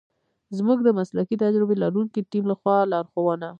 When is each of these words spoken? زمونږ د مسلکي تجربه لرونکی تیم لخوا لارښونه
زمونږ 0.57 0.79
د 0.83 0.89
مسلکي 0.99 1.35
تجربه 1.43 1.73
لرونکی 1.83 2.21
تیم 2.31 2.43
لخوا 2.51 2.77
لارښونه 2.91 3.49